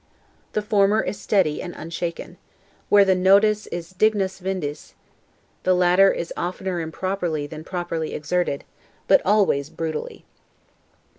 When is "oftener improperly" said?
6.35-7.45